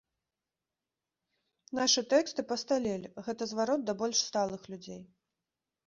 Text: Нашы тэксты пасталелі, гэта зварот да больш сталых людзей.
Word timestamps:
Нашы 1.79 2.05
тэксты 2.15 2.41
пасталелі, 2.55 3.15
гэта 3.29 3.43
зварот 3.55 3.81
да 3.91 3.99
больш 4.05 4.17
сталых 4.33 4.61
людзей. 4.73 5.01